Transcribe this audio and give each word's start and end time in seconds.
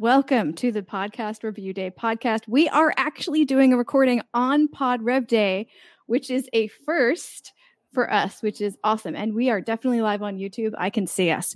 Welcome 0.00 0.54
to 0.54 0.72
the 0.72 0.80
Podcast 0.80 1.42
Review 1.42 1.74
Day 1.74 1.90
podcast. 1.90 2.48
We 2.48 2.70
are 2.70 2.94
actually 2.96 3.44
doing 3.44 3.74
a 3.74 3.76
recording 3.76 4.22
on 4.32 4.66
Pod 4.66 5.02
Rev 5.02 5.26
Day, 5.26 5.66
which 6.06 6.30
is 6.30 6.48
a 6.54 6.68
first 6.68 7.52
for 7.92 8.10
us, 8.10 8.40
which 8.40 8.62
is 8.62 8.78
awesome. 8.82 9.14
And 9.14 9.34
we 9.34 9.50
are 9.50 9.60
definitely 9.60 10.00
live 10.00 10.22
on 10.22 10.38
YouTube. 10.38 10.72
I 10.78 10.88
can 10.88 11.06
see 11.06 11.30
us. 11.30 11.54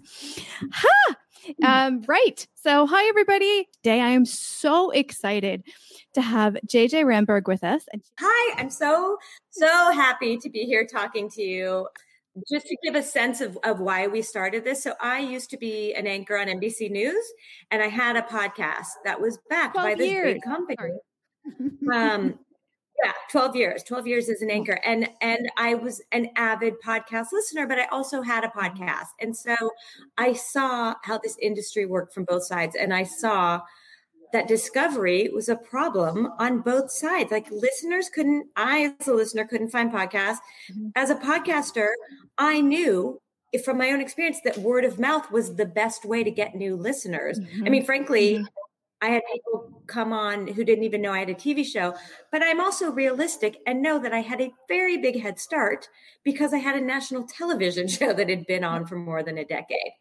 Ha! 0.75 1.17
Um, 1.63 2.03
right. 2.07 2.47
So, 2.55 2.87
hi, 2.87 3.09
everybody. 3.09 3.67
Day, 3.83 4.03
I 4.03 4.09
am 4.09 4.27
so 4.27 4.91
excited 4.91 5.63
to 6.13 6.21
have 6.21 6.59
JJ 6.67 7.05
Ramberg 7.05 7.49
with 7.49 7.65
us. 7.65 7.87
Hi, 8.21 8.61
I'm 8.61 8.69
so, 8.69 9.17
so 9.49 9.91
happy 9.93 10.37
to 10.37 10.51
be 10.51 10.65
here 10.65 10.87
talking 10.87 11.31
to 11.31 11.43
you 11.43 11.89
just 12.51 12.67
to 12.67 12.77
give 12.83 12.95
a 12.95 13.03
sense 13.03 13.41
of, 13.41 13.59
of 13.65 13.81
why 13.81 14.07
we 14.07 14.23
started 14.23 14.65
this. 14.65 14.83
So 14.83 14.95
I 15.01 15.21
used 15.21 15.51
to 15.51 15.57
be 15.57 15.95
an 15.95 16.07
anchor 16.07 16.37
on 16.37 16.49
NBC 16.49 16.91
News 16.91 17.25
and 17.71 17.83
I 17.83 17.89
had 17.89 18.17
a 18.17 18.23
podcast 18.23 18.89
that 19.05 19.21
was 19.21 19.39
backed 19.49 19.77
by 19.77 19.95
this 19.95 20.11
years. 20.11 20.35
big 20.35 20.43
company. 20.43 20.93
um, 21.93 22.39
yeah, 23.03 23.13
12 23.31 23.57
years, 23.57 23.83
12 23.83 24.07
years 24.07 24.29
as 24.29 24.43
an 24.43 24.51
anchor. 24.51 24.81
And, 24.85 25.09
and 25.21 25.49
I 25.57 25.75
was 25.75 26.01
an 26.13 26.29
avid 26.37 26.75
podcast 26.85 27.27
listener, 27.33 27.67
but 27.67 27.79
I 27.79 27.87
also 27.87 28.23
had 28.23 28.45
a 28.45 28.49
podcast. 28.49 29.09
And 29.21 29.37
so 29.37 29.55
I 30.17 30.33
saw 30.33 30.95
how 31.03 31.19
this 31.19 31.37
industry 31.41 31.87
worked 31.87 32.15
from 32.15 32.25
both 32.25 32.45
sides. 32.45 32.77
And 32.77 32.95
I 32.95 33.03
saw 33.03 33.61
that 34.35 34.49
discovery 34.49 35.31
was 35.33 35.49
a 35.49 35.55
problem 35.55 36.29
on 36.41 36.61
both 36.61 36.91
sides. 36.91 37.31
Like 37.31 37.49
listeners 37.53 38.11
couldn't, 38.13 38.49
I 38.57 38.93
as 38.99 39.07
a 39.07 39.15
listener 39.15 39.45
couldn't 39.45 39.71
find 39.71 39.93
podcasts. 39.93 40.39
Mm-hmm. 40.73 40.89
As 40.97 41.11
a 41.11 41.15
podcaster, 41.15 41.91
I 42.37 42.61
knew 42.61 43.21
from 43.65 43.79
my 43.79 43.93
own 43.93 44.01
experience 44.01 44.41
that 44.45 44.59
word 44.59 44.85
of 44.85 44.99
mouth 44.99 45.31
was 45.31 45.55
the 45.55 45.65
best 45.65 46.05
way 46.05 46.25
to 46.25 46.33
get 46.33 46.57
new 46.57 46.75
listeners. 46.75 47.39
Mm-hmm. 47.39 47.65
I 47.65 47.71
mean, 47.71 47.85
frankly, 47.85 48.35
mm-hmm. 48.35 48.45
I 49.01 49.11
had 49.11 49.23
people 49.33 49.83
come 49.87 50.13
on 50.13 50.49
who 50.49 50.65
didn't 50.65 50.83
even 50.83 51.01
know 51.01 51.13
I 51.13 51.21
had 51.21 51.31
a 51.31 51.35
TV 51.35 51.65
show, 51.65 51.95
but 52.33 52.43
I'm 52.43 52.61
also 52.61 52.91
realistic 52.91 53.59
and 53.69 53.83
know 53.83 54.01
that 54.01 54.13
I 54.13 54.21
had 54.21 54.41
a 54.41 54.53
very 54.67 54.97
big 54.97 55.23
head 55.23 55.39
start 55.39 55.89
because 56.25 56.53
I 56.53 56.59
had 56.59 56.75
a 56.75 56.85
national 56.85 57.29
television 57.29 57.87
show 57.99 58.13
that 58.13 58.29
had 58.29 58.49
been 58.49 58.65
on 58.65 58.85
for 58.85 58.97
more 58.97 59.23
than 59.23 59.39
a 59.39 59.45
decade. 59.45 59.93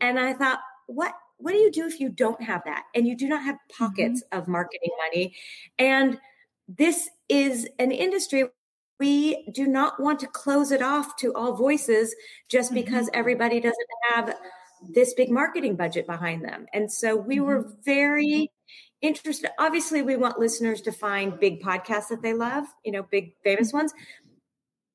And 0.00 0.18
I 0.18 0.32
thought, 0.32 0.60
what 0.86 1.12
what 1.38 1.52
do 1.52 1.58
you 1.58 1.70
do 1.70 1.86
if 1.86 2.00
you 2.00 2.08
don't 2.08 2.42
have 2.42 2.62
that 2.64 2.84
and 2.94 3.06
you 3.06 3.16
do 3.16 3.28
not 3.28 3.42
have 3.42 3.56
pockets 3.76 4.22
mm-hmm. 4.22 4.38
of 4.38 4.48
marketing 4.48 4.90
money? 5.06 5.34
And 5.78 6.18
this 6.68 7.08
is 7.28 7.68
an 7.78 7.92
industry 7.92 8.44
we 8.98 9.46
do 9.52 9.66
not 9.66 10.00
want 10.00 10.20
to 10.20 10.26
close 10.26 10.72
it 10.72 10.82
off 10.82 11.16
to 11.16 11.34
all 11.34 11.54
voices 11.54 12.14
just 12.48 12.70
mm-hmm. 12.70 12.82
because 12.82 13.06
mm-hmm. 13.06 13.18
everybody 13.18 13.60
doesn't 13.60 13.88
have 14.10 14.34
this 14.94 15.14
big 15.14 15.30
marketing 15.30 15.76
budget 15.76 16.06
behind 16.06 16.44
them. 16.44 16.66
And 16.72 16.90
so 16.90 17.16
we 17.16 17.36
mm-hmm. 17.36 17.44
were 17.44 17.72
very 17.84 18.50
interested. 19.02 19.50
Obviously, 19.58 20.02
we 20.02 20.16
want 20.16 20.38
listeners 20.38 20.80
to 20.82 20.92
find 20.92 21.38
big 21.38 21.62
podcasts 21.62 22.08
that 22.08 22.22
they 22.22 22.32
love, 22.32 22.64
you 22.84 22.92
know, 22.92 23.02
big 23.10 23.34
famous 23.44 23.72
ones. 23.72 23.92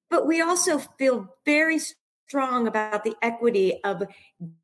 But 0.09 0.27
we 0.27 0.41
also 0.41 0.77
feel 0.77 1.27
very 1.45 1.79
strong 2.27 2.67
about 2.67 3.03
the 3.03 3.15
equity 3.21 3.79
of 3.83 4.03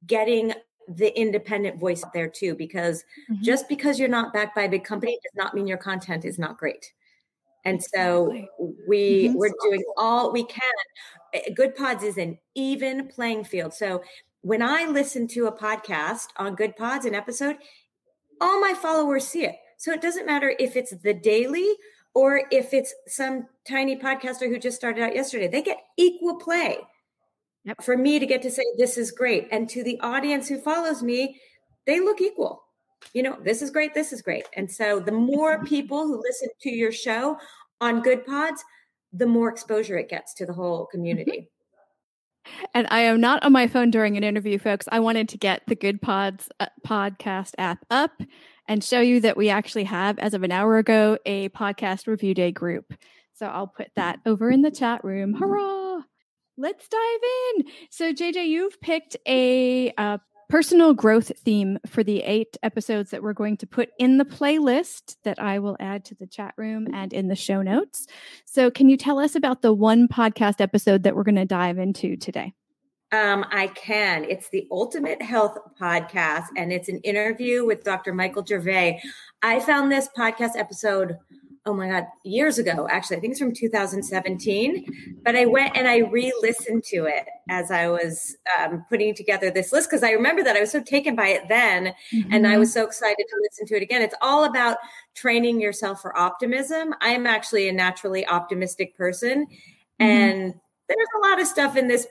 getting 0.05 0.53
the 0.88 1.18
independent 1.20 1.80
voice 1.80 2.04
there 2.14 2.30
too 2.30 2.56
because 2.56 3.04
mm-hmm. 3.30 3.44
just 3.44 3.68
because 3.68 4.00
you're 4.00 4.08
not 4.08 4.34
backed 4.34 4.56
by 4.56 4.64
a 4.64 4.70
big 4.70 4.84
company 4.84 5.18
does 5.24 5.36
not 5.36 5.54
mean 5.54 5.68
your 5.68 5.78
content 5.78 6.26
is 6.26 6.40
not 6.40 6.58
great. 6.58 6.94
And 7.66 7.84
so 7.84 8.32
we 8.88 9.26
mm-hmm. 9.26 9.38
we're 9.38 9.52
doing 9.64 9.84
all 9.98 10.32
we 10.32 10.44
can. 10.44 10.62
Goodpods 11.52 12.04
is 12.04 12.18
an 12.18 12.38
even 12.56 13.08
playing 13.08 13.44
field. 13.44 13.74
So 13.74 14.02
when 14.42 14.62
i 14.62 14.86
listen 14.86 15.28
to 15.28 15.48
a 15.48 15.52
podcast 15.52 16.28
on 16.38 16.56
Goodpods, 16.56 17.06
an 17.06 17.16
episode 17.16 17.58
all 18.40 18.62
my 18.62 18.74
followers 18.74 19.28
see 19.28 19.46
it. 19.46 19.56
So 19.78 19.92
it 19.92 20.02
doesn't 20.02 20.26
matter 20.26 20.54
if 20.60 20.76
it's 20.76 20.94
the 21.04 21.14
daily 21.14 21.68
or 22.14 22.44
if 22.52 22.74
it's 22.74 22.94
some 23.08 23.48
tiny 23.68 23.96
podcaster 23.98 24.48
who 24.48 24.58
just 24.58 24.78
started 24.78 25.04
out 25.04 25.14
yesterday 25.14 25.48
they 25.48 25.62
get 25.62 25.78
equal 25.98 26.36
play 26.38 26.78
Yep. 27.67 27.83
For 27.83 27.98
me 27.98 28.17
to 28.17 28.26
get 28.26 28.42
to 28.44 28.50
say, 28.50 28.64
this 28.78 28.98
is 28.98 29.11
great. 29.11 29.50
And 29.52 29.70
to 29.70 29.83
the 29.83 30.00
audience 30.00 30.48
who 30.48 30.58
follows 30.58 31.04
me, 31.04 31.38
they 31.86 32.00
look 32.00 32.22
equal. 32.22 32.64
You 33.14 33.23
know, 33.23 33.38
this 33.44 33.61
is 33.61 33.70
great, 33.72 33.94
this 33.94 34.14
is 34.14 34.22
great. 34.22 34.45
And 34.55 34.72
so 34.72 35.02
the 35.02 35.11
more 35.11 35.64
people 35.66 36.08
who 36.08 36.22
listen 36.22 36.48
to 36.61 36.70
your 36.70 36.94
show 36.94 37.38
on 37.82 38.02
Goodpods, 38.02 38.60
the 39.11 39.26
more 39.26 39.50
exposure 39.50 39.98
it 39.98 40.10
gets 40.10 40.33
to 40.36 40.45
the 40.45 40.54
whole 40.54 40.86
community. 40.86 41.50
And 42.73 42.88
I 42.89 43.02
am 43.02 43.20
not 43.20 43.44
on 43.44 43.52
my 43.52 43.67
phone 43.67 43.92
during 43.92 44.16
an 44.16 44.23
interview, 44.23 44.58
folks. 44.58 44.88
I 44.89 45.02
wanted 45.02 45.28
to 45.30 45.38
get 45.38 45.64
the 45.67 45.76
Goodpods 45.76 46.48
uh, 46.61 46.67
podcast 46.88 47.52
app 47.58 47.80
up 47.89 48.11
and 48.70 48.82
show 48.82 49.02
you 49.02 49.20
that 49.22 49.36
we 49.36 49.49
actually 49.49 49.84
have, 49.84 50.17
as 50.20 50.34
of 50.34 50.44
an 50.44 50.54
hour 50.54 50.78
ago, 50.78 51.17
a 51.26 51.49
podcast 51.49 52.08
review 52.08 52.34
day 52.34 52.54
group. 52.54 52.94
So 53.34 53.45
I'll 53.48 53.67
put 53.67 53.89
that 53.98 54.20
over 54.26 54.49
in 54.49 54.61
the 54.61 54.72
chat 54.72 55.04
room. 55.04 55.34
Hurrah! 55.34 55.86
Let's 56.58 56.88
dive 56.88 57.00
in. 57.56 57.66
So, 57.92 58.14
JJ, 58.14 58.48
you've 58.48 58.82
picked 58.82 59.16
a 59.28 59.92
uh, 59.98 60.18
personal 60.50 60.95
growth 60.95 61.32
theme 61.38 61.78
for 61.86 62.04
the 62.04 62.23
eight 62.23 62.58
episodes 62.64 63.12
that 63.12 63.22
we're 63.22 63.34
going 63.34 63.58
to 63.58 63.68
put 63.68 63.90
in 64.00 64.18
the 64.18 64.26
playlist 64.26 65.17
that 65.23 65.38
I 65.38 65.60
will 65.60 65.78
add 65.80 66.04
to 66.06 66.16
the 66.16 66.26
chat 66.26 66.56
room 66.58 66.88
and 66.94 67.14
in 67.14 67.28
the 67.28 67.36
show 67.36 67.62
notes. 67.62 68.08
So, 68.46 68.72
can 68.72 68.90
you 68.90 68.98
tell 68.98 69.20
us 69.20 69.36
about 69.36 69.62
the 69.62 69.72
one 69.72 70.08
podcast 70.08 70.60
episode 70.60 71.04
that 71.04 71.16
we're 71.16 71.23
going 71.23 71.36
to 71.36 71.46
dive 71.46 71.78
into 71.78 72.17
today? 72.17 72.54
Um, 73.12 73.46
I 73.52 73.67
can. 73.67 74.26
It's 74.26 74.50
the 74.50 74.67
Ultimate 74.72 75.22
Health 75.22 75.58
Podcast, 75.80 76.48
and 76.58 76.73
it's 76.73 76.90
an 76.90 77.00
interview 77.02 77.66
with 77.66 77.84
Dr. 77.84 78.14
Michael 78.14 78.44
Gervais. 78.44 79.00
I 79.44 79.60
found 79.60 79.92
this 79.92 80.10
podcast 80.17 80.58
episode 80.58 81.17
oh 81.67 81.73
my 81.73 81.89
God, 81.89 82.08
years 82.23 82.58
ago, 82.58 82.88
actually, 82.89 83.17
I 83.17 83.20
think 83.20 83.32
it's 83.32 83.42
from 83.42 83.54
2017. 83.54 85.20
But 85.23 85.36
I 85.36 85.45
went 85.45 85.76
and 85.76 85.86
I 85.86 85.98
re 85.98 86.33
listened 86.42 86.86
to 86.86 87.05
it 87.05 87.28
as 87.50 87.72
I 87.72 87.89
was 87.89 88.38
um, 88.58 88.86
putting 88.89 89.14
together 89.14 89.52
this 89.52 89.73
list 89.73 89.89
because 89.89 90.02
I 90.02 90.11
remember 90.11 90.44
that 90.44 90.55
I 90.55 90.61
was 90.61 90.72
so 90.72 90.82
taken 90.82 91.16
by 91.16 91.28
it 91.28 91.50
then. 91.50 91.94
Mm-hmm. 92.14 92.33
And 92.33 92.48
I 92.48 92.58
was 92.58 92.72
so 92.72 92.86
excited 92.86 93.26
to 93.28 93.36
listen 93.44 93.67
to 93.67 93.76
it 93.76 93.83
again. 93.83 94.02
It's 94.02 94.16
all 94.22 94.45
about 94.45 94.78
training 95.14 95.60
yourself 95.60 96.02
for 96.02 96.17
optimism. 96.17 96.95
I'm 97.02 97.28
actually 97.28 97.67
a 97.67 97.73
naturally 97.73 98.26
optimistic 98.26 98.95
person. 98.95 99.45
Mm-hmm. 99.45 100.05
And 100.05 100.54
there's 100.88 101.08
a 101.17 101.28
lot 101.28 101.42
of 101.42 101.48
stuff 101.48 101.76
in 101.76 101.89
this 101.89 102.08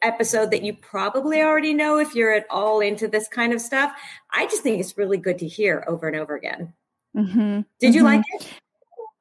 episode 0.00 0.50
that 0.50 0.62
you 0.62 0.74
probably 0.74 1.42
already 1.42 1.74
know 1.74 1.98
if 1.98 2.14
you're 2.14 2.32
at 2.32 2.46
all 2.48 2.80
into 2.80 3.06
this 3.06 3.28
kind 3.28 3.52
of 3.52 3.60
stuff. 3.60 3.92
I 4.32 4.46
just 4.46 4.62
think 4.62 4.80
it's 4.80 4.96
really 4.96 5.18
good 5.18 5.38
to 5.40 5.46
hear 5.46 5.84
over 5.86 6.08
and 6.08 6.16
over 6.16 6.34
again. 6.34 6.72
Mm-hmm. 7.14 7.60
Did 7.80 7.94
you 7.94 8.02
mm-hmm. 8.02 8.16
like 8.16 8.24
it? 8.40 8.48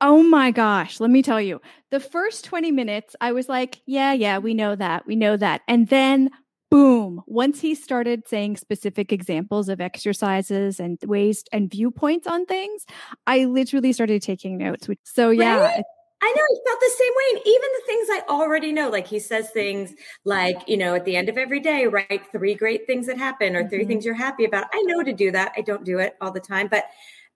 Oh 0.05 0.21
my 0.21 0.51
gosh, 0.51 0.99
let 0.99 1.09
me 1.09 1.23
tell 1.23 1.39
you. 1.39 1.61
The 1.89 2.01
first 2.01 2.43
20 2.43 2.73
minutes, 2.73 3.15
I 3.21 3.31
was 3.31 3.47
like, 3.47 3.81
yeah, 3.85 4.11
yeah, 4.11 4.37
we 4.37 4.53
know 4.53 4.75
that. 4.75 5.07
We 5.07 5.15
know 5.15 5.37
that. 5.37 5.61
And 5.69 5.87
then 5.87 6.29
boom, 6.69 7.23
once 7.25 7.61
he 7.61 7.73
started 7.73 8.27
saying 8.27 8.57
specific 8.57 9.13
examples 9.13 9.69
of 9.69 9.79
exercises 9.79 10.81
and 10.81 10.99
ways 11.05 11.45
and 11.53 11.71
viewpoints 11.71 12.27
on 12.27 12.45
things, 12.45 12.85
I 13.27 13.45
literally 13.45 13.93
started 13.93 14.21
taking 14.21 14.57
notes. 14.57 14.89
So 15.03 15.29
yeah. 15.29 15.59
Right? 15.59 15.83
I 16.21 16.33
know 16.35 16.43
he 16.49 16.59
felt 16.67 16.79
the 16.81 16.91
same 16.97 17.11
way. 17.15 17.37
And 17.37 17.47
even 17.47 17.69
the 17.73 17.85
things 17.85 18.07
I 18.11 18.21
already 18.29 18.71
know, 18.73 18.89
like 18.89 19.07
he 19.07 19.19
says 19.19 19.51
things 19.51 19.93
like, 20.25 20.67
you 20.67 20.75
know, 20.75 20.95
at 20.95 21.05
the 21.05 21.15
end 21.15 21.29
of 21.29 21.37
every 21.37 21.61
day, 21.61 21.87
write 21.87 22.23
three 22.33 22.55
great 22.55 22.87
things 22.87 23.07
that 23.07 23.17
happen 23.17 23.55
or 23.55 23.69
3 23.69 23.79
mm-hmm. 23.79 23.87
things 23.87 24.05
you're 24.05 24.15
happy 24.15 24.43
about. 24.43 24.65
I 24.73 24.81
know 24.81 25.01
to 25.01 25.13
do 25.13 25.31
that. 25.31 25.53
I 25.55 25.61
don't 25.61 25.85
do 25.85 25.99
it 25.99 26.15
all 26.19 26.31
the 26.31 26.41
time, 26.41 26.67
but 26.67 26.85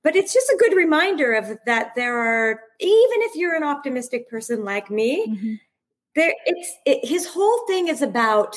but 0.07 0.16
it's 0.16 0.34
just 0.34 0.50
a 0.50 0.56
good 0.57 0.73
reminder 0.73 1.34
of 1.34 1.57
that 1.66 1.91
there 1.97 2.18
are 2.18 2.62
even 2.79 3.22
if 3.23 3.35
you're 3.35 3.56
an 3.56 3.63
optimistic 3.63 4.29
person 4.29 4.63
like 4.63 4.90
me 4.90 5.28
mm-hmm. 5.28 5.56
there 6.16 6.34
it's 6.45 6.73
it, 6.85 7.06
his 7.06 7.28
whole 7.28 7.68
thing 7.68 7.90
is 7.90 8.01
about 8.01 8.56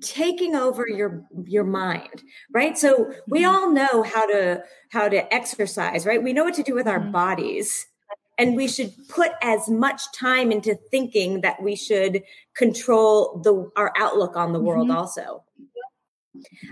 taking 0.00 0.54
over 0.54 0.88
your 0.88 1.26
your 1.44 1.64
mind 1.64 2.22
right 2.54 2.78
so 2.78 3.04
mm-hmm. 3.04 3.12
we 3.28 3.44
all 3.44 3.70
know 3.70 4.02
how 4.02 4.24
to 4.24 4.62
how 4.90 5.10
to 5.10 5.34
exercise 5.34 6.06
right 6.06 6.22
we 6.22 6.32
know 6.32 6.44
what 6.44 6.54
to 6.54 6.62
do 6.62 6.74
with 6.74 6.88
our 6.88 7.00
mm-hmm. 7.00 7.12
bodies 7.12 7.86
and 8.38 8.56
we 8.56 8.66
should 8.66 8.90
put 9.10 9.32
as 9.42 9.68
much 9.68 10.00
time 10.18 10.50
into 10.50 10.74
thinking 10.90 11.42
that 11.42 11.62
we 11.62 11.76
should 11.76 12.22
control 12.56 13.42
the 13.44 13.70
our 13.76 13.92
outlook 13.98 14.36
on 14.36 14.54
the 14.54 14.60
world 14.60 14.88
mm-hmm. 14.88 14.96
also 14.96 15.44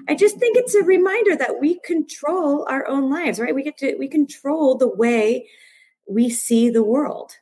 I 0.09 0.15
just 0.15 0.39
think 0.39 0.57
it's 0.57 0.75
a 0.75 0.83
reminder 0.83 1.37
that 1.37 1.61
we 1.61 1.79
control 1.81 2.67
our 2.69 2.87
own 2.89 3.11
lives, 3.11 3.39
right? 3.39 3.55
We 3.55 3.63
get 3.63 3.79
to 3.79 3.97
we 3.99 4.09
control 4.09 4.77
the 4.77 4.89
way 4.89 5.49
we 6.09 6.31
see 6.31 6.71
the 6.71 6.85
world. 6.85 7.33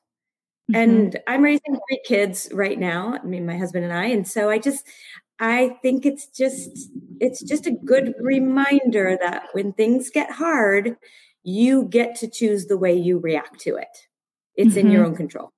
Mm-hmm. 0.70 0.80
And 0.80 1.20
I'm 1.26 1.42
raising 1.42 1.78
three 1.88 2.00
kids 2.06 2.48
right 2.52 2.78
now, 2.78 3.18
I 3.22 3.26
mean 3.26 3.46
my 3.46 3.58
husband 3.58 3.84
and 3.84 3.92
I, 3.92 4.06
and 4.06 4.26
so 4.26 4.50
I 4.50 4.58
just 4.58 4.86
I 5.40 5.76
think 5.82 6.06
it's 6.06 6.26
just 6.26 6.90
it's 7.20 7.42
just 7.42 7.66
a 7.66 7.72
good 7.72 8.14
reminder 8.20 9.18
that 9.20 9.48
when 9.52 9.72
things 9.72 10.10
get 10.10 10.30
hard, 10.30 10.96
you 11.42 11.84
get 11.84 12.16
to 12.16 12.28
choose 12.28 12.66
the 12.66 12.78
way 12.78 12.94
you 12.94 13.18
react 13.18 13.60
to 13.60 13.76
it. 13.76 13.88
It's 14.56 14.70
mm-hmm. 14.70 14.78
in 14.78 14.90
your 14.90 15.02
mm-hmm. 15.02 15.10
own 15.10 15.16
control. 15.16 15.52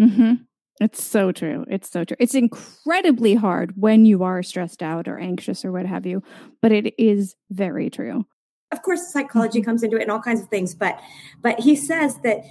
Mm-hmm. 0.00 0.32
It's 0.80 1.02
so 1.02 1.30
true. 1.32 1.64
It's 1.68 1.90
so 1.90 2.04
true. 2.04 2.16
It's 2.18 2.34
incredibly 2.34 3.34
hard 3.34 3.74
when 3.76 4.04
you 4.04 4.24
are 4.24 4.42
stressed 4.42 4.82
out 4.82 5.06
or 5.06 5.18
anxious 5.18 5.64
or 5.64 5.70
what 5.70 5.86
have 5.86 6.04
you, 6.04 6.22
but 6.60 6.72
it 6.72 6.94
is 6.98 7.36
very 7.50 7.90
true. 7.90 8.26
of 8.74 8.82
course 8.82 9.12
psychology 9.12 9.60
mm-hmm. 9.60 9.66
comes 9.66 9.82
into 9.82 9.96
it 9.96 10.02
and 10.02 10.10
all 10.10 10.20
kinds 10.20 10.40
of 10.40 10.48
things 10.48 10.74
but 10.74 11.00
but 11.42 11.60
he 11.60 11.76
says 11.76 12.18
that 12.22 12.44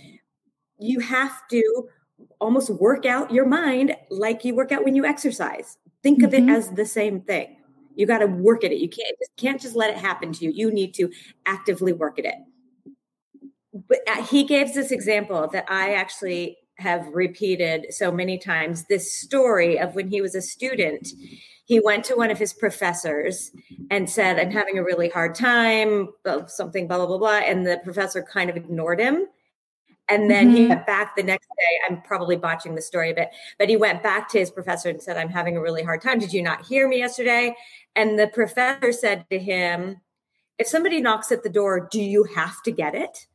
you 0.80 1.00
have 1.00 1.34
to 1.50 1.88
almost 2.40 2.70
work 2.70 3.06
out 3.06 3.32
your 3.32 3.46
mind 3.46 3.96
like 4.10 4.46
you 4.46 4.56
work 4.56 4.72
out 4.72 4.84
when 4.84 4.96
you 4.96 5.06
exercise 5.06 5.78
think 6.02 6.20
mm-hmm. 6.20 6.26
of 6.28 6.34
it 6.34 6.42
mm-hmm. 6.42 6.56
as 6.56 6.72
the 6.72 6.86
same 6.86 7.22
thing 7.22 7.56
you 7.96 8.08
got 8.08 8.20
to 8.20 8.28
work 8.28 8.64
at 8.64 8.72
it 8.72 8.78
you 8.78 8.90
can't 8.90 9.16
just 9.20 9.32
can't 9.38 9.62
just 9.62 9.76
let 9.76 9.90
it 9.90 9.98
happen 9.98 10.32
to 10.32 10.46
you 10.46 10.52
you 10.52 10.72
need 10.72 10.94
to 10.94 11.12
actively 11.46 11.94
work 11.94 12.18
at 12.18 12.26
it 12.26 12.36
but 13.88 14.00
uh, 14.08 14.24
he 14.24 14.44
gives 14.44 14.74
this 14.74 14.92
example 14.92 15.48
that 15.52 15.66
i 15.70 15.94
actually 15.94 16.58
have 16.78 17.08
repeated 17.14 17.94
so 17.94 18.12
many 18.12 18.38
times 18.38 18.86
this 18.86 19.14
story 19.14 19.80
of 19.80 19.96
when 19.96 20.08
he 20.08 20.22
was 20.22 20.36
a 20.36 20.42
student 20.42 21.08
he 21.66 21.80
went 21.80 22.04
to 22.04 22.16
one 22.16 22.32
of 22.32 22.40
his 22.40 22.54
professors 22.54 23.52
and 23.92 24.10
said 24.10 24.40
i'm 24.40 24.52
having 24.52 24.78
a 24.78 24.84
really 24.84 25.10
hard 25.10 25.36
time 25.36 26.10
something 26.48 26.88
blah 26.88 26.98
blah 26.98 27.06
blah 27.06 27.18
blah 27.18 27.42
and 27.46 27.66
the 27.66 27.80
professor 27.84 28.24
kind 28.24 28.50
of 28.50 28.58
ignored 28.58 29.00
him 29.00 29.28
and 30.10 30.30
then 30.30 30.48
mm-hmm. 30.48 30.56
he 30.56 30.68
went 30.68 30.86
back 30.86 31.16
the 31.16 31.24
next 31.24 31.48
day. 31.48 31.80
I'm 31.90 32.02
probably 32.02 32.36
botching 32.36 32.76
the 32.76 32.82
story 32.82 33.12
a 33.12 33.16
bit, 33.16 33.30
but 33.58 33.70
he 33.70 33.78
went 33.78 34.04
back 34.04 34.30
to 34.30 34.40
his 34.40 34.52
professor 34.52 34.90
and 34.90 35.02
said, 35.02 35.18
I'm 35.18 35.30
having 35.30 35.56
a 35.56 35.62
really 35.62 35.84
hard 35.84 36.02
time. 36.02 36.20
Did 36.20 36.34
you 36.34 36.42
not 36.42 36.66
hear 36.66 36.88
me 36.88 37.00
yesterday? 37.00 37.56
And 37.96 38.20
the 38.20 38.28
professor 38.28 38.92
said 38.92 39.26
to 39.32 39.40
him, 39.40 40.02
If 40.60 40.68
somebody 40.68 41.00
knocks 41.00 41.32
at 41.32 41.44
the 41.44 41.50
door, 41.50 41.88
do 41.90 42.02
you 42.02 42.26
have 42.36 42.62
to 42.64 42.72
get 42.72 42.96
it? 42.96 43.28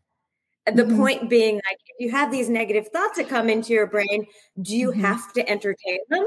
The 0.75 0.85
mm-hmm. 0.85 0.97
point 0.97 1.31
being, 1.31 1.57
like, 1.57 1.79
if 1.87 1.97
you 1.99 2.11
have 2.11 2.31
these 2.31 2.49
negative 2.49 2.89
thoughts 2.89 3.19
that 3.19 3.29
come 3.29 3.49
into 3.49 3.73
your 3.73 3.87
brain, 3.87 4.27
do 4.63 4.77
you 4.77 4.91
mm-hmm. 4.91 5.01
have 5.01 5.33
to 5.35 5.49
entertain 5.49 5.99
them? 6.09 6.27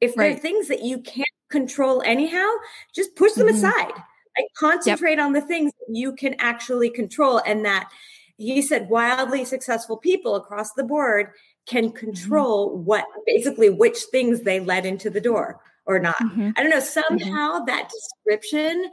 If 0.00 0.16
right. 0.16 0.32
they're 0.32 0.38
things 0.38 0.68
that 0.68 0.82
you 0.82 1.00
can't 1.00 1.26
control 1.50 2.02
anyhow, 2.02 2.48
just 2.94 3.16
push 3.16 3.32
them 3.32 3.46
mm-hmm. 3.46 3.56
aside. 3.56 3.92
Like 4.36 4.48
concentrate 4.58 5.16
yep. 5.16 5.24
on 5.24 5.32
the 5.32 5.40
things 5.40 5.72
you 5.88 6.14
can 6.14 6.34
actually 6.38 6.90
control 6.90 7.40
and 7.46 7.64
that 7.64 7.88
he 8.36 8.60
said 8.60 8.90
wildly 8.90 9.46
successful 9.46 9.96
people 9.96 10.34
across 10.36 10.72
the 10.74 10.84
board 10.84 11.30
can 11.66 11.86
mm-hmm. 11.86 11.96
control 11.96 12.76
what 12.76 13.06
basically 13.24 13.70
which 13.70 13.98
things 14.10 14.42
they 14.42 14.60
let 14.60 14.84
into 14.84 15.08
the 15.08 15.20
door 15.20 15.60
or 15.86 15.98
not. 15.98 16.18
Mm-hmm. 16.18 16.50
I 16.56 16.62
don't 16.62 16.70
know. 16.70 16.76
Mm-hmm. 16.76 17.18
Somehow 17.18 17.64
that 17.64 17.88
description 17.90 18.90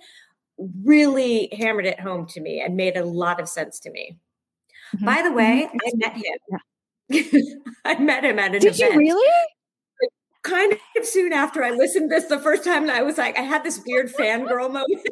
really 0.83 1.49
hammered 1.51 1.85
it 1.85 1.99
home 1.99 2.25
to 2.27 2.39
me 2.39 2.61
and 2.61 2.77
made 2.77 2.95
a 2.95 3.03
lot 3.03 3.41
of 3.41 3.49
sense 3.49 3.79
to 3.81 3.91
me. 3.91 4.17
Mm-hmm. 4.95 5.05
By 5.05 5.21
the 5.21 5.31
way, 5.31 5.67
I 5.71 5.91
met 5.95 6.13
him. 6.15 7.33
I 7.85 7.99
met 7.99 8.23
him 8.23 8.39
at 8.39 8.53
an 8.53 8.61
Did 8.61 8.75
event. 8.75 8.93
you 8.93 8.99
really? 8.99 9.45
Kind 10.43 10.73
of 10.97 11.05
soon 11.05 11.31
after 11.31 11.63
I 11.63 11.71
listened 11.71 12.09
to 12.09 12.15
this 12.15 12.25
the 12.25 12.39
first 12.39 12.63
time, 12.63 12.89
I 12.89 13.01
was 13.01 13.17
like, 13.17 13.37
I 13.37 13.43
had 13.43 13.63
this 13.63 13.81
weird 13.85 14.13
fangirl 14.13 14.71
moment. 14.71 14.89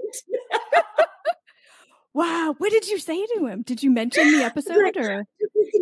Wow. 2.13 2.55
What 2.57 2.71
did 2.71 2.89
you 2.89 2.99
say 2.99 3.25
to 3.25 3.45
him? 3.45 3.61
Did 3.61 3.83
you 3.83 3.89
mention 3.89 4.31
the 4.31 4.43
episode 4.43 4.83
like, 4.83 4.97
or? 4.97 5.23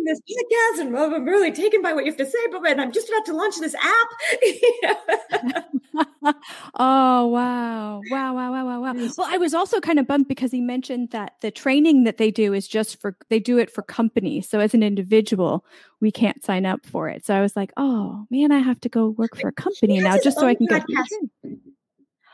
This 0.04 0.20
podcast 0.20 0.80
and 0.80 0.96
I'm 0.96 1.24
really 1.24 1.52
taken 1.52 1.82
by 1.82 1.92
what 1.92 2.04
you 2.04 2.12
have 2.12 2.18
to 2.18 2.26
say, 2.26 2.38
but 2.50 2.78
I'm 2.78 2.92
just 2.92 3.08
about 3.08 3.24
to 3.26 3.34
launch 3.34 3.56
this 3.58 3.74
app. 3.74 5.64
oh 6.74 7.26
wow. 7.26 8.00
Wow, 8.10 8.34
wow, 8.34 8.52
wow, 8.52 8.66
wow, 8.66 8.80
wow. 8.80 9.08
Well, 9.18 9.28
I 9.28 9.38
was 9.38 9.54
also 9.54 9.80
kind 9.80 9.98
of 9.98 10.06
bummed 10.06 10.28
because 10.28 10.50
he 10.50 10.60
mentioned 10.60 11.10
that 11.10 11.34
the 11.40 11.50
training 11.50 12.04
that 12.04 12.18
they 12.18 12.30
do 12.30 12.52
is 12.52 12.68
just 12.68 13.00
for 13.00 13.16
they 13.28 13.38
do 13.38 13.58
it 13.58 13.70
for 13.70 13.82
companies. 13.82 14.48
So 14.48 14.60
as 14.60 14.74
an 14.74 14.82
individual, 14.82 15.64
we 16.00 16.10
can't 16.10 16.42
sign 16.44 16.66
up 16.66 16.86
for 16.86 17.08
it. 17.08 17.24
So 17.26 17.34
I 17.34 17.40
was 17.40 17.56
like, 17.56 17.72
oh 17.76 18.26
man, 18.30 18.52
I 18.52 18.58
have 18.58 18.80
to 18.80 18.88
go 18.88 19.10
work 19.10 19.36
for 19.36 19.48
a 19.48 19.52
company 19.52 20.00
now 20.00 20.16
just 20.18 20.38
so 20.38 20.46
I 20.46 20.54
can 20.54 20.66
get 20.66 20.84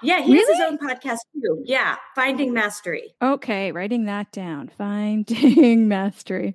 yeah, 0.03 0.20
he 0.20 0.32
really? 0.32 0.44
has 0.47 0.58
his 0.58 0.61
own 0.61 0.79
podcast 0.79 1.19
too. 1.35 1.62
Yeah, 1.64 1.97
Finding 2.14 2.53
Mastery. 2.53 3.14
Okay, 3.23 3.73
writing 3.73 4.05
that 4.05 4.31
down. 4.31 4.70
Finding 4.76 5.88
Mastery. 5.88 6.55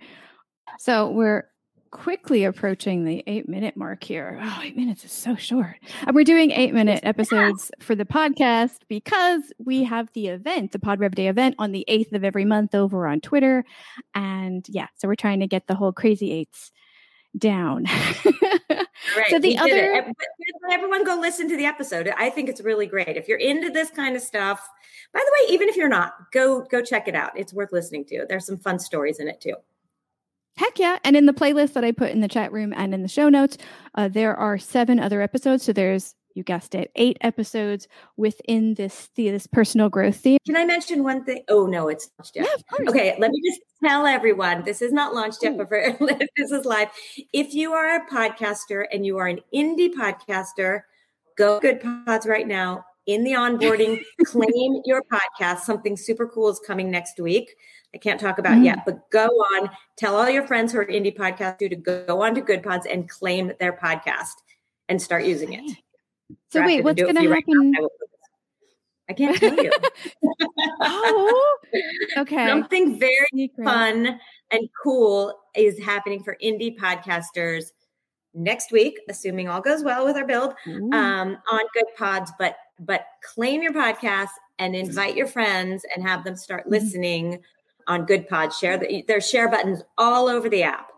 So 0.79 1.09
we're 1.09 1.50
quickly 1.91 2.45
approaching 2.45 3.05
the 3.05 3.23
eight 3.27 3.47
minute 3.47 3.77
mark 3.77 4.03
here. 4.03 4.39
Oh, 4.41 4.61
eight 4.63 4.75
minutes 4.75 5.03
is 5.03 5.11
so 5.11 5.35
short. 5.35 5.75
And 6.07 6.15
we're 6.15 6.23
doing 6.23 6.51
eight 6.51 6.73
minute 6.73 7.01
episodes 7.03 7.71
for 7.79 7.95
the 7.95 8.05
podcast 8.05 8.79
because 8.87 9.53
we 9.59 9.83
have 9.83 10.09
the 10.13 10.27
event, 10.27 10.71
the 10.71 10.79
Pod 10.79 10.99
Rev 10.99 11.13
Day 11.13 11.27
event 11.27 11.55
on 11.59 11.71
the 11.71 11.85
8th 11.87 12.13
of 12.13 12.23
every 12.23 12.45
month 12.45 12.73
over 12.73 13.07
on 13.07 13.19
Twitter. 13.21 13.65
And 14.15 14.65
yeah, 14.69 14.87
so 14.95 15.07
we're 15.07 15.15
trying 15.15 15.41
to 15.41 15.47
get 15.47 15.67
the 15.67 15.75
whole 15.75 15.91
crazy 15.91 16.31
eights 16.31 16.71
down. 17.37 17.83
right. 18.69 19.29
So 19.29 19.39
the 19.39 19.57
other 19.57 20.13
everyone 20.71 21.05
go 21.05 21.17
listen 21.19 21.49
to 21.49 21.57
the 21.57 21.65
episode. 21.65 22.11
I 22.17 22.29
think 22.29 22.49
it's 22.49 22.61
really 22.61 22.87
great. 22.87 23.15
If 23.17 23.27
you're 23.27 23.37
into 23.37 23.69
this 23.69 23.89
kind 23.89 24.15
of 24.15 24.21
stuff, 24.21 24.67
by 25.13 25.19
the 25.19 25.31
way, 25.31 25.53
even 25.53 25.69
if 25.69 25.75
you're 25.75 25.89
not, 25.89 26.13
go 26.33 26.61
go 26.63 26.81
check 26.81 27.07
it 27.07 27.15
out. 27.15 27.31
It's 27.35 27.53
worth 27.53 27.71
listening 27.71 28.05
to. 28.05 28.25
There's 28.27 28.45
some 28.45 28.57
fun 28.57 28.79
stories 28.79 29.19
in 29.19 29.27
it 29.27 29.39
too. 29.41 29.55
Heck 30.57 30.77
yeah. 30.79 30.99
And 31.03 31.15
in 31.15 31.25
the 31.25 31.33
playlist 31.33 31.73
that 31.73 31.83
I 31.83 31.91
put 31.91 32.11
in 32.11 32.21
the 32.21 32.27
chat 32.27 32.51
room 32.51 32.73
and 32.75 32.93
in 32.93 33.01
the 33.01 33.07
show 33.07 33.29
notes, 33.29 33.57
uh, 33.95 34.07
there 34.07 34.35
are 34.35 34.57
seven 34.57 34.99
other 34.99 35.21
episodes. 35.21 35.63
So 35.63 35.73
there's 35.73 36.15
you 36.33 36.43
guessed 36.43 36.75
it, 36.75 36.91
eight 36.95 37.17
episodes 37.21 37.87
within 38.17 38.75
this 38.75 39.09
this 39.15 39.47
personal 39.47 39.89
growth 39.89 40.17
theme. 40.17 40.37
Can 40.45 40.55
I 40.55 40.65
mention 40.65 41.03
one 41.03 41.23
thing? 41.23 41.43
Oh 41.49 41.65
no, 41.65 41.87
it's 41.87 42.09
launched 42.17 42.35
yet. 42.35 42.47
Yeah, 42.47 42.89
okay, 42.89 43.15
let 43.19 43.31
me 43.31 43.41
just 43.45 43.61
tell 43.83 44.05
everyone 44.05 44.63
this 44.63 44.81
is 44.81 44.93
not 44.93 45.13
launched 45.13 45.43
yet, 45.43 45.57
but 45.57 45.67
for, 45.67 45.97
this 46.37 46.51
is 46.51 46.65
live. 46.65 46.89
If 47.33 47.53
you 47.53 47.73
are 47.73 47.95
a 47.95 48.05
podcaster 48.07 48.85
and 48.91 49.05
you 49.05 49.17
are 49.17 49.27
an 49.27 49.39
indie 49.53 49.93
podcaster, 49.93 50.81
go 51.37 51.59
Goodpods 51.59 52.27
right 52.27 52.47
now 52.47 52.85
in 53.05 53.23
the 53.23 53.31
onboarding, 53.31 54.01
claim 54.25 54.81
your 54.85 55.03
podcast. 55.03 55.61
Something 55.61 55.97
super 55.97 56.27
cool 56.27 56.49
is 56.49 56.59
coming 56.59 56.91
next 56.91 57.19
week. 57.19 57.55
I 57.93 57.97
can't 57.97 58.19
talk 58.19 58.37
about 58.37 58.57
mm. 58.57 58.65
yet, 58.65 58.79
but 58.85 59.09
go 59.11 59.25
on, 59.25 59.69
tell 59.97 60.15
all 60.15 60.29
your 60.29 60.47
friends 60.47 60.71
who 60.71 60.79
are 60.79 60.85
indie 60.85 61.15
podcasters 61.15 61.69
to 61.71 61.75
go 61.75 62.21
on 62.21 62.35
to 62.35 62.41
Goodpods 62.41 62.83
and 62.89 63.09
claim 63.09 63.51
their 63.59 63.73
podcast 63.73 64.35
and 64.87 65.01
start 65.01 65.25
using 65.25 65.53
it. 65.53 65.77
So 66.49 66.63
wait, 66.63 66.83
what's 66.83 67.01
going 67.01 67.15
to 67.15 67.21
happen? 67.21 67.73
Right 67.77 67.89
I 69.09 69.13
can't 69.13 69.37
tell 69.37 69.55
you. 69.61 69.71
oh, 70.81 71.57
okay. 72.19 72.47
Something 72.47 72.97
very 72.97 73.27
Secret. 73.33 73.65
fun 73.65 74.19
and 74.51 74.69
cool 74.81 75.37
is 75.53 75.77
happening 75.79 76.23
for 76.23 76.37
indie 76.41 76.77
podcasters 76.77 77.71
next 78.33 78.71
week, 78.71 78.99
assuming 79.09 79.49
all 79.49 79.59
goes 79.59 79.83
well 79.83 80.05
with 80.05 80.15
our 80.15 80.25
build 80.25 80.53
um, 80.65 81.37
on 81.51 81.61
Good 81.73 81.85
Pods. 81.97 82.31
But 82.39 82.55
but 82.81 83.05
claim 83.23 83.61
your 83.61 83.73
podcast 83.73 84.29
and 84.59 84.75
invite 84.75 85.15
your 85.15 85.27
friends 85.27 85.85
and 85.95 86.05
have 86.05 86.23
them 86.23 86.35
start 86.35 86.63
mm-hmm. 86.63 86.71
listening 86.71 87.25
mm-hmm. 87.33 87.93
on 87.93 88.05
Good 88.05 88.27
Pod 88.27 88.51
Share 88.51 88.77
the, 88.77 89.05
there's 89.07 89.29
share 89.29 89.49
buttons 89.49 89.83
all 89.97 90.27
over 90.27 90.49
the 90.49 90.63
app. 90.63 90.89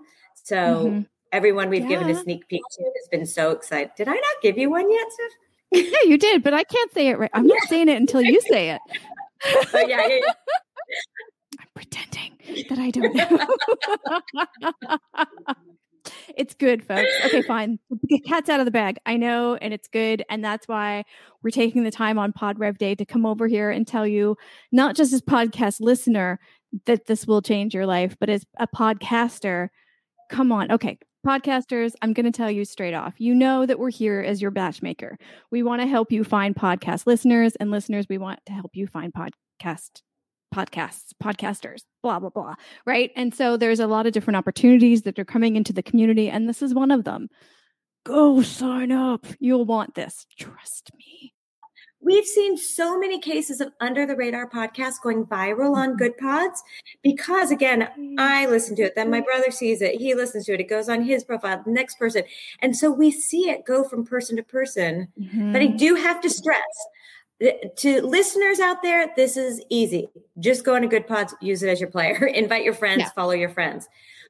So 0.43 0.55
mm-hmm. 0.55 1.01
everyone 1.31 1.69
we've 1.69 1.83
yeah. 1.83 1.89
given 1.89 2.09
a 2.09 2.15
sneak 2.15 2.47
peek 2.47 2.61
to 2.71 2.83
has 2.83 3.07
been 3.11 3.25
so 3.25 3.51
excited. 3.51 3.91
Did 3.97 4.07
I 4.07 4.13
not 4.13 4.41
give 4.41 4.57
you 4.57 4.69
one 4.69 4.89
yet, 4.89 5.07
Steph? 5.11 5.31
yeah, 5.91 5.99
you 6.05 6.17
did, 6.17 6.41
but 6.41 6.53
I 6.53 6.63
can't 6.63 6.93
say 6.93 7.09
it 7.09 7.19
right. 7.19 7.31
I'm 7.33 7.47
not 7.47 7.61
saying 7.67 7.89
it 7.89 7.97
until 7.97 8.21
you 8.21 8.39
say 8.41 8.71
it. 8.71 8.81
oh, 9.73 9.85
yeah, 9.87 10.07
yeah, 10.07 10.07
yeah. 10.07 10.21
I'm 11.59 11.67
pretending 11.73 12.37
that 12.69 12.79
I 12.79 12.91
don't 12.91 13.13
know. 15.17 15.55
it's 16.35 16.53
good, 16.53 16.85
folks. 16.85 17.09
Okay, 17.25 17.41
fine. 17.41 17.79
The 17.89 18.19
cat's 18.19 18.49
out 18.49 18.59
of 18.59 18.65
the 18.65 18.71
bag. 18.71 18.97
I 19.05 19.17
know, 19.17 19.55
and 19.55 19.73
it's 19.73 19.87
good. 19.87 20.23
And 20.29 20.43
that's 20.43 20.67
why 20.67 21.03
we're 21.41 21.51
taking 21.51 21.83
the 21.83 21.91
time 21.91 22.17
on 22.17 22.33
Pod 22.33 22.59
Rev 22.59 22.77
Day 22.77 22.95
to 22.95 23.05
come 23.05 23.25
over 23.25 23.47
here 23.47 23.69
and 23.69 23.87
tell 23.87 24.07
you, 24.07 24.37
not 24.71 24.95
just 24.95 25.13
as 25.13 25.21
podcast 25.21 25.79
listener, 25.79 26.39
that 26.85 27.05
this 27.05 27.27
will 27.27 27.41
change 27.41 27.73
your 27.73 27.85
life, 27.85 28.15
but 28.19 28.29
as 28.29 28.45
a 28.57 28.67
podcaster, 28.67 29.69
come 30.29 30.51
on. 30.51 30.71
Okay, 30.71 30.97
podcasters, 31.25 31.93
I'm 32.01 32.13
going 32.13 32.25
to 32.25 32.31
tell 32.31 32.49
you 32.49 32.65
straight 32.65 32.93
off. 32.93 33.13
You 33.17 33.35
know 33.35 33.65
that 33.65 33.79
we're 33.79 33.91
here 33.91 34.21
as 34.21 34.41
your 34.41 34.51
matchmaker. 34.51 35.17
We 35.51 35.63
want 35.63 35.81
to 35.81 35.87
help 35.87 36.11
you 36.11 36.23
find 36.23 36.55
podcast 36.55 37.05
listeners, 37.05 37.55
and 37.57 37.71
listeners, 37.71 38.07
we 38.09 38.17
want 38.17 38.39
to 38.47 38.53
help 38.53 38.71
you 38.73 38.87
find 38.87 39.13
podcast 39.13 40.01
podcasts, 40.53 41.13
podcasters, 41.21 41.81
blah, 42.01 42.19
blah, 42.19 42.29
blah. 42.29 42.55
Right. 42.85 43.11
And 43.15 43.33
so 43.33 43.57
there's 43.57 43.79
a 43.79 43.87
lot 43.87 44.05
of 44.05 44.13
different 44.13 44.37
opportunities 44.37 45.01
that 45.03 45.17
are 45.17 45.25
coming 45.25 45.55
into 45.55 45.73
the 45.73 45.83
community, 45.83 46.29
and 46.29 46.47
this 46.47 46.61
is 46.61 46.73
one 46.73 46.91
of 46.91 47.03
them. 47.03 47.29
Go 48.05 48.41
sign 48.41 48.91
up. 48.91 49.25
You'll 49.39 49.65
want 49.65 49.95
this. 49.95 50.25
Trust 50.37 50.91
me. 50.97 51.33
We've 52.05 52.25
seen 52.25 52.57
so 52.57 52.99
many 52.99 53.17
cases 53.19 53.61
of 53.61 53.71
under 53.79 54.05
the 54.05 54.15
radar 54.15 54.49
podcasts 54.49 55.01
going 55.01 55.25
viral 55.25 55.73
on 55.75 55.95
mm-hmm. 55.95 56.03
Goodpods 56.03 56.57
because, 57.01 57.49
again, 57.49 57.87
I 58.17 58.45
listen 58.47 58.75
to 58.75 58.83
it, 58.83 58.95
then 58.95 59.09
my 59.09 59.21
brother 59.21 59.51
sees 59.51 59.81
it, 59.81 59.95
he 59.95 60.13
listens 60.13 60.45
to 60.45 60.53
it, 60.53 60.59
it 60.59 60.69
goes 60.69 60.89
on 60.89 61.01
his 61.03 61.23
profile, 61.23 61.63
the 61.65 61.71
next 61.71 61.97
person. 61.97 62.23
And 62.59 62.75
so 62.75 62.91
we 62.91 63.09
see 63.09 63.49
it 63.49 63.65
go 63.65 63.85
from 63.85 64.05
person 64.05 64.35
to 64.35 64.43
person. 64.43 65.07
Mm-hmm. 65.17 65.53
But 65.53 65.61
I 65.61 65.67
mm-hmm. 65.67 65.77
do 65.77 65.95
have 65.95 66.19
to 66.21 66.29
stress 66.29 66.59
to 67.77 68.01
listeners 68.01 68.59
out 68.59 68.81
there, 68.81 69.09
this 69.15 69.37
is 69.37 69.61
easy. 69.69 70.09
Just 70.39 70.63
go 70.63 70.75
into 70.75 70.87
Goodpods, 70.87 71.33
use 71.41 71.63
it 71.63 71.69
as 71.69 71.79
your 71.79 71.89
player, 71.89 72.25
invite 72.33 72.63
your 72.63 72.73
friends, 72.73 73.01
yeah. 73.01 73.09
follow 73.09 73.31
your 73.31 73.49
friends. 73.49 73.87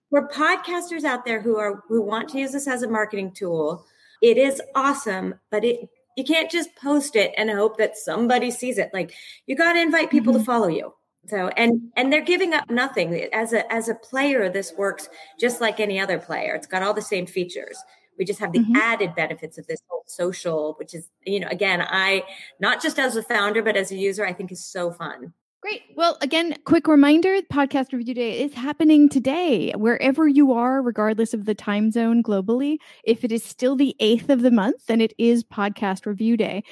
For 0.09 0.27
podcasters 0.29 1.03
out 1.03 1.25
there 1.25 1.41
who 1.41 1.57
are 1.57 1.83
who 1.87 2.01
want 2.01 2.29
to 2.29 2.39
use 2.39 2.51
this 2.51 2.67
as 2.67 2.83
a 2.83 2.89
marketing 2.89 3.31
tool, 3.31 3.85
it 4.21 4.37
is 4.37 4.61
awesome, 4.75 5.35
but 5.49 5.63
it 5.63 5.89
you 6.15 6.23
can't 6.23 6.51
just 6.51 6.75
post 6.75 7.15
it 7.15 7.33
and 7.37 7.49
hope 7.49 7.77
that 7.77 7.97
somebody 7.97 8.51
sees 8.51 8.77
it. 8.77 8.91
Like 8.93 9.13
you 9.47 9.55
got 9.55 9.73
to 9.73 9.81
invite 9.81 10.11
people 10.11 10.33
mm-hmm. 10.33 10.41
to 10.41 10.45
follow 10.45 10.67
you. 10.67 10.93
So 11.27 11.47
and 11.49 11.89
and 11.95 12.11
they're 12.11 12.21
giving 12.21 12.53
up 12.53 12.69
nothing 12.69 13.15
as 13.33 13.53
a 13.53 13.71
as 13.71 13.89
a 13.89 13.95
player. 13.95 14.49
This 14.49 14.73
works 14.77 15.09
just 15.39 15.61
like 15.61 15.79
any 15.79 15.99
other 15.99 16.19
player. 16.19 16.53
It's 16.53 16.67
got 16.67 16.83
all 16.83 16.93
the 16.93 17.01
same 17.01 17.25
features. 17.25 17.77
We 18.17 18.25
just 18.25 18.39
have 18.39 18.51
the 18.51 18.59
mm-hmm. 18.59 18.75
added 18.75 19.15
benefits 19.15 19.57
of 19.57 19.67
this 19.67 19.81
whole 19.87 20.03
social, 20.07 20.75
which 20.77 20.93
is 20.93 21.09
you 21.25 21.39
know 21.39 21.47
again 21.49 21.81
I 21.81 22.23
not 22.59 22.81
just 22.81 22.99
as 22.99 23.15
a 23.15 23.23
founder 23.23 23.61
but 23.61 23.75
as 23.75 23.91
a 23.91 23.95
user 23.95 24.25
I 24.25 24.33
think 24.33 24.51
is 24.51 24.65
so 24.65 24.91
fun. 24.91 25.33
Great. 25.63 25.83
Well, 25.95 26.17
again, 26.19 26.57
quick 26.65 26.89
reminder 26.89 27.39
podcast 27.43 27.93
review 27.93 28.13
day 28.13 28.41
is 28.41 28.53
happening 28.53 29.07
today, 29.07 29.71
wherever 29.77 30.27
you 30.27 30.51
are, 30.51 30.81
regardless 30.81 31.33
of 31.33 31.45
the 31.45 31.55
time 31.55 31.89
zone 31.89 32.21
globally. 32.21 32.79
If 33.05 33.23
it 33.23 33.31
is 33.31 33.45
still 33.45 33.77
the 33.77 33.95
8th 34.01 34.27
of 34.27 34.41
the 34.41 34.51
month, 34.51 34.87
then 34.87 34.99
it 34.99 35.13
is 35.17 35.45
podcast 35.45 36.05
review 36.05 36.35
day. 36.35 36.65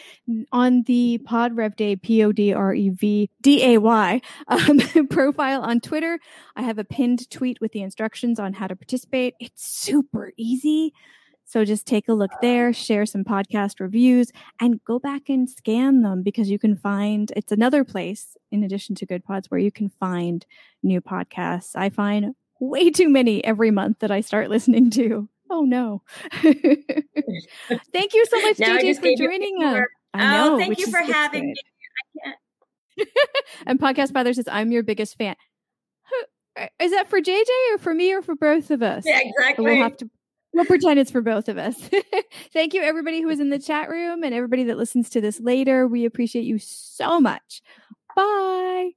On 0.51 0.83
the 0.87 1.19
Pod 1.19 1.55
Rev 1.55 1.73
Day, 1.77 1.95
P 1.95 2.21
O 2.21 2.33
D 2.33 2.51
R 2.51 2.73
E 2.73 2.89
V 2.89 3.29
D 3.39 3.63
A 3.75 3.77
Y 3.77 4.19
um, 4.49 4.81
profile 5.09 5.61
on 5.61 5.79
Twitter, 5.79 6.19
I 6.57 6.63
have 6.63 6.77
a 6.77 6.83
pinned 6.83 7.29
tweet 7.29 7.61
with 7.61 7.71
the 7.71 7.83
instructions 7.83 8.41
on 8.41 8.51
how 8.51 8.67
to 8.67 8.75
participate. 8.75 9.35
It's 9.39 9.65
super 9.65 10.33
easy. 10.35 10.91
So 11.51 11.65
just 11.65 11.85
take 11.85 12.07
a 12.07 12.13
look 12.13 12.31
there, 12.41 12.71
share 12.71 13.05
some 13.05 13.25
podcast 13.25 13.81
reviews, 13.81 14.31
and 14.61 14.81
go 14.85 14.99
back 14.99 15.27
and 15.27 15.49
scan 15.49 16.01
them 16.01 16.23
because 16.23 16.49
you 16.49 16.57
can 16.57 16.77
find 16.77 17.29
it's 17.35 17.51
another 17.51 17.83
place 17.83 18.37
in 18.53 18.63
addition 18.63 18.95
to 18.95 19.05
Goodpods 19.05 19.47
where 19.47 19.59
you 19.59 19.69
can 19.69 19.89
find 19.99 20.45
new 20.81 21.01
podcasts. 21.01 21.75
I 21.75 21.89
find 21.89 22.35
way 22.61 22.89
too 22.89 23.09
many 23.09 23.43
every 23.43 23.69
month 23.69 23.99
that 23.99 24.11
I 24.11 24.21
start 24.21 24.49
listening 24.49 24.91
to. 24.91 25.27
Oh 25.49 25.63
no. 25.63 26.03
thank 26.31 26.53
you 28.13 28.25
so 28.27 28.41
much, 28.43 28.55
JJ, 28.55 28.95
for 29.01 29.13
joining 29.17 29.61
us. 29.61 29.87
I 30.13 30.37
know, 30.37 30.55
oh, 30.55 30.57
thank 30.57 30.79
you 30.79 30.87
for 30.87 30.99
having 30.99 31.47
me. 31.47 31.55
I 32.23 32.31
can't 32.97 33.09
And 33.67 33.77
Podcast 33.77 34.13
Father 34.13 34.31
says, 34.31 34.47
I'm 34.49 34.71
your 34.71 34.83
biggest 34.83 35.17
fan. 35.17 35.35
Uh, 36.57 36.67
is 36.79 36.91
that 36.91 37.09
for 37.09 37.19
JJ 37.19 37.49
or 37.73 37.77
for 37.77 37.93
me 37.93 38.13
or 38.13 38.21
for 38.21 38.35
both 38.35 38.71
of 38.71 38.81
us? 38.81 39.03
Yeah, 39.05 39.19
exactly. 39.21 39.65
we'll 39.65 39.83
have 39.83 39.97
to 39.97 40.09
We'll 40.53 40.65
pretend 40.65 40.99
it's 40.99 41.11
for 41.11 41.21
both 41.21 41.47
of 41.47 41.57
us. 41.57 41.77
Thank 42.53 42.73
you, 42.73 42.81
everybody 42.81 43.21
who 43.21 43.29
is 43.29 43.39
in 43.39 43.49
the 43.49 43.59
chat 43.59 43.89
room 43.89 44.23
and 44.23 44.33
everybody 44.33 44.63
that 44.65 44.77
listens 44.77 45.09
to 45.11 45.21
this 45.21 45.39
later. 45.39 45.87
We 45.87 46.05
appreciate 46.05 46.43
you 46.43 46.59
so 46.59 47.19
much. 47.21 47.61
Bye. 48.15 48.91